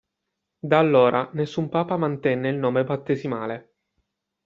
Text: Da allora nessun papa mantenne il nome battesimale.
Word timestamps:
Da 0.57 0.79
allora 0.79 1.29
nessun 1.33 1.69
papa 1.69 1.95
mantenne 1.95 2.49
il 2.49 2.55
nome 2.57 2.83
battesimale. 2.83 3.73